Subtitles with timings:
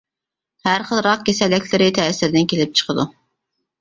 [0.67, 3.07] ھەر خىل راك كېسەللىكلىرى تەسىرىدىن كېلىپ چىقىدۇ.